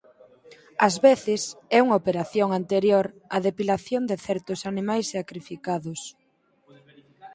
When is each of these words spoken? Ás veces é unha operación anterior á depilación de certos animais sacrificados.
Ás 0.87 0.95
veces 1.07 1.41
é 1.77 1.79
unha 1.85 1.99
operación 2.01 2.49
anterior 2.59 3.05
á 3.35 3.37
depilación 3.47 4.01
de 4.11 4.17
certos 4.27 4.59
animais 4.71 5.05
sacrificados. 5.15 6.01